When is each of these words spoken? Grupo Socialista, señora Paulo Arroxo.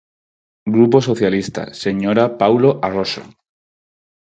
Grupo 0.75 0.97
Socialista, 1.09 1.63
señora 1.83 2.25
Paulo 2.41 2.69
Arroxo. 2.87 3.23